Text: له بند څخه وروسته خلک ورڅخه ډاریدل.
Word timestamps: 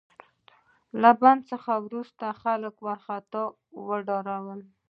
له 1.01 1.09
بند 1.21 1.41
څخه 1.51 1.71
وروسته 1.85 2.25
خلک 2.41 2.75
ورڅخه 2.85 3.15
ډاریدل. 4.07 4.61